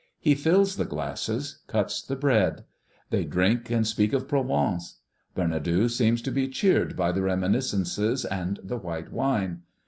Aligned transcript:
He 0.19 0.33
fills 0.33 0.77
the 0.77 0.85
glasses, 0.85 1.59
cuts 1.67 2.01
the 2.01 2.15
bread. 2.15 2.63
They 3.11 3.23
drink 3.23 3.69
and 3.69 3.85
speak 3.85 4.13
of 4.13 4.27
Provence. 4.27 4.97
Bernadou 5.35 5.91
seems 5.91 6.23
to 6.23 6.31
be 6.31 6.47
cheered 6.49 6.97
by 6.97 7.11
the 7.11 7.21
reminiscences 7.21 8.25
and 8.25 8.59
the 8.63 8.77
white 8.77 9.11
wine. 9.11 9.61